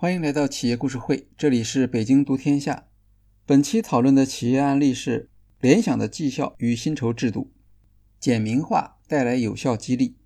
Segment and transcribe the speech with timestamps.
[0.00, 2.86] 欢迎来到企业故事会，这里是北京读天下。
[3.44, 5.28] 本期讨论的企业案例是
[5.60, 7.52] 联想的绩效与薪酬制度，
[8.18, 10.16] 简明化带来有效激励。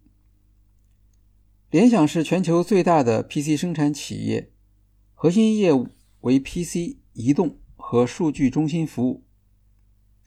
[1.73, 4.53] 联想是全球最大的 PC 生产企业，
[5.13, 5.89] 核心业务
[6.21, 9.25] 为 PC、移动和数据中心服务。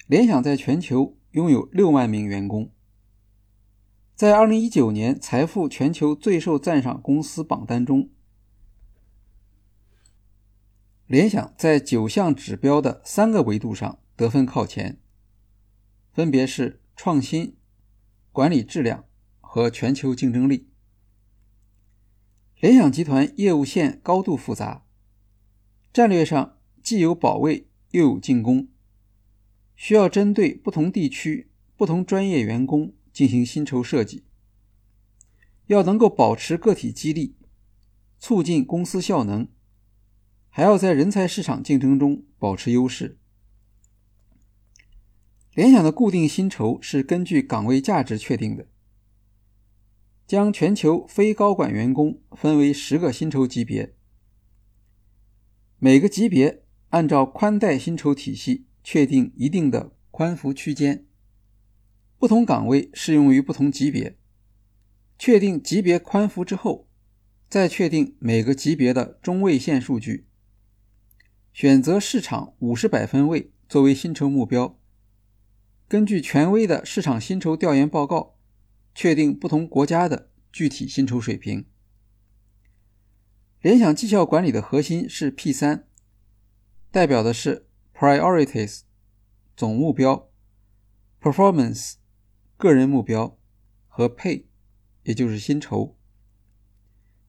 [0.07, 2.69] 联想在全球拥有六万名员工，
[4.13, 8.09] 在2019年财富全球最受赞赏公司榜单中。
[11.07, 14.99] 联想在九项指标的三个维度上得分靠前，
[16.11, 17.55] 分别是创新、
[18.33, 19.05] 管理质量
[19.39, 20.67] 和全球竞争力。
[22.59, 24.85] 联想集团业务线高度复杂，
[25.93, 28.67] 战略上既有保卫又有进攻，
[29.77, 34.25] 需要针对不同地区、不同专业员工进行薪酬设计，
[35.67, 37.37] 要能够保持个体激励，
[38.19, 39.47] 促进公司效能。
[40.57, 43.19] 还要在人才市场竞争中保持优势。
[45.53, 48.65] 联想的固定薪酬是根据岗位价值确定的，
[50.25, 53.93] 将全球非高管员工分为十个薪酬级别，
[55.77, 61.05] 每个级别按照宽带薪酬体系确定一定的宽幅区间，
[62.17, 64.17] 不同岗位适用于不同级别。
[65.19, 66.89] 确定级别宽幅之后，
[67.47, 70.23] 再确定每个级别的中位线数据。
[71.57, 74.77] 选择市场五十百分位作为薪酬目标，
[75.87, 78.35] 根据权威的市场薪酬调研报告，
[78.93, 81.65] 确定不同国家的具体薪酬水平。
[83.59, 85.87] 联想绩效管理的核心是 P 三，
[86.91, 88.81] 代表的是 Priorities
[89.55, 90.29] 总目标、
[91.19, 91.93] Performance
[92.55, 93.39] 个人目标
[93.87, 94.43] 和 Pay
[95.01, 95.97] 也就是薪酬，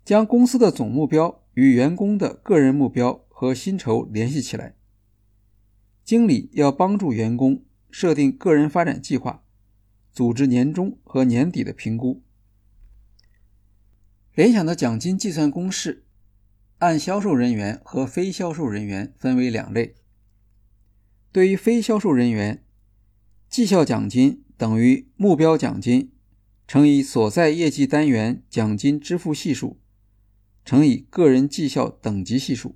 [0.05, 3.25] 将公司的总目标与员工的个人目标。
[3.41, 4.75] 和薪酬联系起来。
[6.05, 9.45] 经理要帮助员工设定个人发展计划，
[10.11, 12.21] 组织年终和年底的评估。
[14.35, 16.05] 联想的奖金计算公式
[16.79, 19.95] 按销售人员和非销售人员分为两类。
[21.31, 22.65] 对于非销售人员，
[23.49, 26.11] 绩效奖金等于目标奖金
[26.67, 29.79] 乘以所在业绩单元奖金支付系数
[30.65, 32.75] 乘以个人绩效等级系数。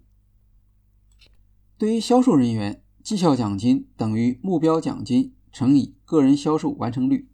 [1.83, 7.29] 对于销售人员，绩效奖金等于目标奖金乘以个人销售完成率。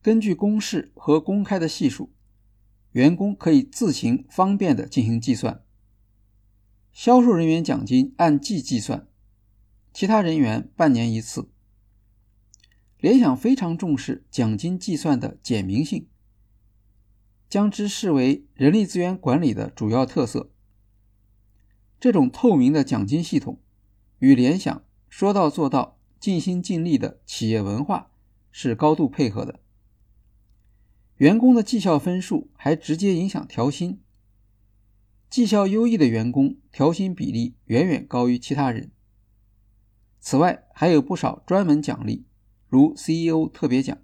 [0.00, 2.12] 根据公式和公开的系数，
[2.92, 5.64] 员工可以自行方便的进行计算。
[6.92, 9.08] 销售人员奖金按季计算，
[9.92, 11.50] 其他人员半年一次。
[13.00, 16.06] 联想非常重视奖金计算的简明性，
[17.48, 20.52] 将之视为人力资源管理的主要特色。
[22.06, 23.58] 这种透明的奖金系统
[24.20, 28.12] 与联想说到做到、尽心尽力的企业文化
[28.52, 29.58] 是高度配合的。
[31.16, 33.98] 员工的绩效分数还直接影响调薪，
[35.28, 38.92] 绩效优异的员工调薪比例远远高于其他人。
[40.20, 42.24] 此外，还有不少专门奖励，
[42.68, 43.98] 如 CEO 特别奖。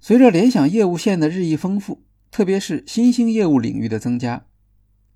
[0.00, 4.46] 随着联想业务线的日益丰富，特别是新兴业务领域的增加。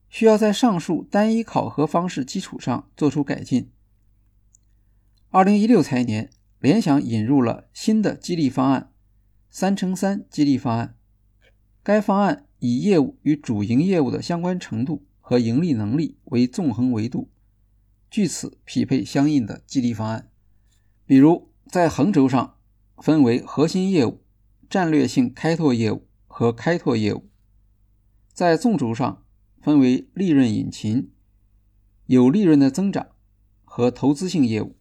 [0.08, 3.70] 需要在上述单一考核方式基础上做出改进。
[5.28, 8.92] 二零一六财年，联想引入了新的激励方案——
[9.50, 10.96] 三乘三激励方案。
[11.82, 17.30] 该方案以业务与主营业务的相关程度和盈利能力为纵横维度，
[18.10, 20.30] 据此匹配相应的激励方案。
[21.04, 22.56] 比如，在横轴上
[22.96, 24.22] 分为核心业务、
[24.70, 27.28] 战略性开拓业务和开拓业务；
[28.32, 29.22] 在纵轴上。
[29.60, 31.10] 分为利润引擎、
[32.06, 33.08] 有利润的增长
[33.64, 34.76] 和投资性业务。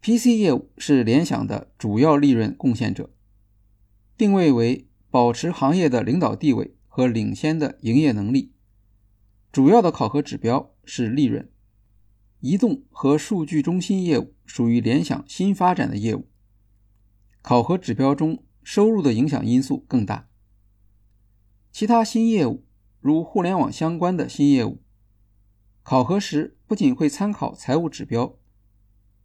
[0.00, 3.10] PC 业务是联想的主要利润贡献者，
[4.16, 8.52] 定位为保持行业的领导地位和领先的营业能力。
[9.52, 11.48] 主要的考核指标是利润。
[12.40, 16.26] 移动和数据中心业务属于联想新发展的业务，
[17.40, 20.28] 考核指标中收入的影响因素更大。
[21.70, 22.64] 其他新业务。
[23.02, 24.80] 如互联网相关的新业务，
[25.82, 28.38] 考核时不仅会参考财务指标，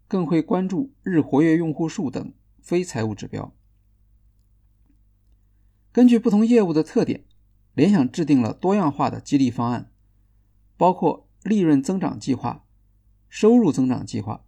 [0.07, 3.55] 更会关注日活跃用户数等非财务指标。
[5.91, 7.25] 根据不同业务的特点，
[7.75, 9.91] 联想制定了多样化的激励方案，
[10.75, 12.65] 包括利润增长计划、
[13.29, 14.43] 收入增长计划、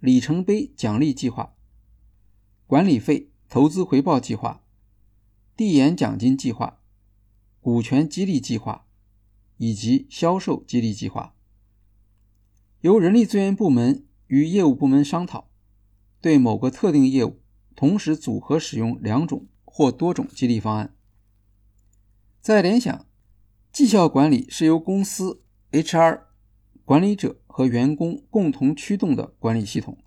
[0.00, 1.54] 里程碑奖励计划、
[2.66, 4.64] 管理费投资回报计划、
[5.54, 6.80] 递延奖金计划。
[7.66, 8.86] 股权激励计划
[9.56, 11.34] 以及销售激励计划。
[12.82, 15.50] 由人力资源部门与业务部门商讨，
[16.20, 17.40] 对某个特定业务
[17.74, 20.94] 同时组合使用两种或多种激励方案。
[22.40, 23.04] 在联想，
[23.72, 25.42] 绩效管理是由公司
[25.72, 26.20] HR
[26.84, 29.98] 管理者和员工共同驱动的管理系统。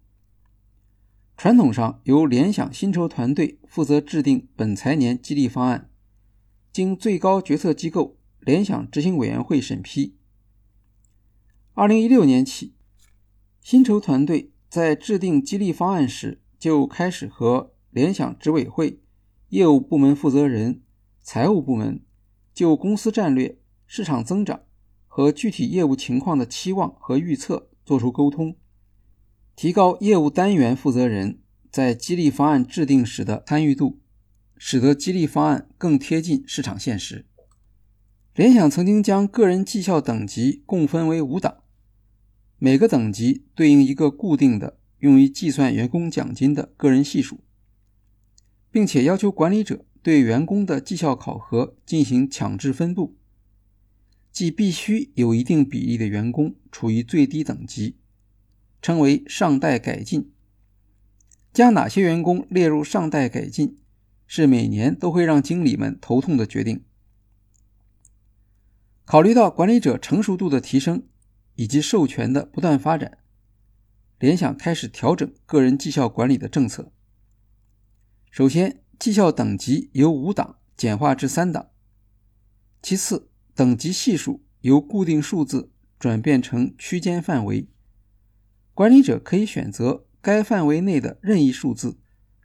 [1.36, 5.89] 传统上，由联想薪酬团队负责制定本财年激励方案，
[6.72, 10.16] 经最高决策机构联想执行委员会审批。
[11.74, 12.74] 二零一六年起，
[13.62, 19.02] 薪酬团队在制定激励方案时，就开始和联想执委会、
[19.50, 20.82] 业务部门负责人、
[21.22, 22.02] 财务部门
[22.54, 23.58] 就公司战略、
[23.88, 24.62] 市场增长
[25.08, 28.56] 和具体业务情况的期望和预测作出沟通，
[29.56, 31.40] 提高业务单元负责人
[31.72, 34.00] 在激励方案制定时的参与度，
[34.60, 37.26] 使得激励方案更贴近市场现实。
[38.36, 41.64] 联想曾经将个人绩效等级共分为五档。
[42.60, 47.40] 每个等级对应一个固定的用于计算员工奖金的个人系数，
[48.70, 53.16] 并且要求管理者对员工的绩效考核进行强制分布，
[54.32, 57.96] 即必须有一定比例的员工处于最低等级，
[58.82, 60.32] 称为上代改进。
[61.52, 63.78] 将哪些员工列入上代改进，
[64.30, 66.86] 是每年都会让经理们头痛的决定。
[69.04, 71.04] 考虑到管理者成熟度的提升。
[71.56, 73.18] 以及授权的不断发展，
[74.18, 76.94] 联想开始调整个人绩效管理的政策。
[78.32, 81.74] 首先，绩效等级由五档简化至三档；
[82.82, 87.68] 其次，等级系数由固定数字转变成区间范围，
[88.74, 91.98] 管理者可以选择该范围内的任意数字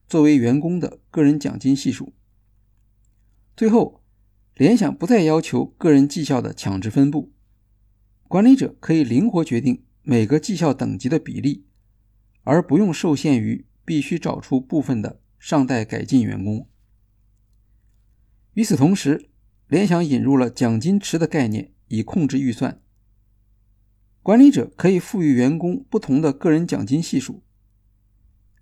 [0.07, 2.13] 作为员工的个人奖金系数。
[3.57, 4.03] 最后，
[4.55, 7.33] 联想不再要求个人绩效的强制分布。
[8.27, 11.67] 管理者可以灵活决定每个绩效等级的比例，
[12.43, 16.69] 而不用受限于必须找出部分的上代改进员工。
[18.55, 19.31] 与此同时，
[19.69, 22.81] 联想引入了奖金池的概念，以控制预算。
[24.23, 27.44] 管理者可以赋予员工不同的个人奖金系数，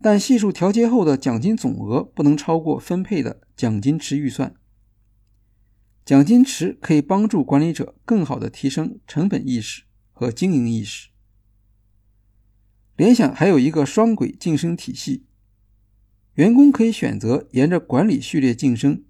[0.03, 4.57] 但系数调节后的奖金总额不能超过分配的奖金池预算。
[6.05, 11.11] 奖金池可以帮助管理者更好地提升成本意识和经营意识。
[12.97, 15.25] 联想还有一个双轨晋升体系，
[16.35, 19.05] 员工可以选择沿着管理序列晋升，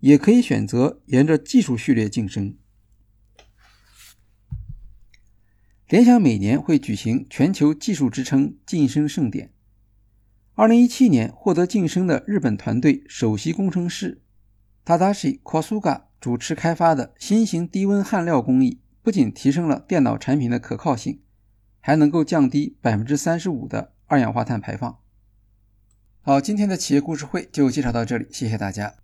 [0.00, 2.58] 也可以选择沿着技术序列晋升。
[5.88, 9.54] 联想每年会举行全球技术支撑晋升盛典。
[10.60, 14.20] 二零一七年获得晋升的日本团队首席工程师。
[14.84, 21.22] Tadashi Kosuga 主持开发的新型低温焊料工艺，不仅提升了电脑产品的可靠性，
[21.80, 24.98] 还能够降低百分之三十五的二氧化碳排放。
[26.20, 28.99] 好，今天的企业故事会就介绍到这里，谢谢大家。